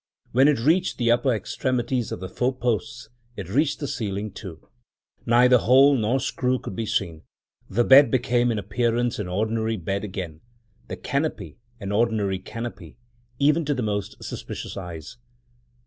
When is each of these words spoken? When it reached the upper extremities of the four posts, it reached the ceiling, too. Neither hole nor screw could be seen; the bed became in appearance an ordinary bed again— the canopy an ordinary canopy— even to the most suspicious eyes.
When 0.31 0.47
it 0.47 0.59
reached 0.59 0.97
the 0.97 1.11
upper 1.11 1.29
extremities 1.31 2.11
of 2.11 2.19
the 2.21 2.27
four 2.27 2.55
posts, 2.57 3.09
it 3.35 3.47
reached 3.49 3.79
the 3.79 3.87
ceiling, 3.87 4.31
too. 4.31 4.67
Neither 5.27 5.59
hole 5.59 5.95
nor 5.95 6.19
screw 6.19 6.57
could 6.57 6.75
be 6.75 6.87
seen; 6.87 7.21
the 7.69 7.83
bed 7.83 8.09
became 8.09 8.51
in 8.51 8.57
appearance 8.57 9.19
an 9.19 9.27
ordinary 9.27 9.77
bed 9.77 10.03
again— 10.03 10.41
the 10.87 10.95
canopy 10.97 11.59
an 11.79 11.91
ordinary 11.91 12.39
canopy— 12.39 12.97
even 13.39 13.63
to 13.65 13.75
the 13.75 13.83
most 13.83 14.23
suspicious 14.23 14.75
eyes. 14.75 15.17